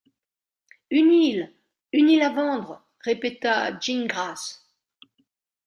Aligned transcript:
Une 0.89 1.11
île! 1.11 1.53
une 1.93 2.09
île 2.09 2.23
à 2.23 2.31
vendre! 2.31 2.81
répéta 3.01 3.77
Gingrass. 3.79 4.65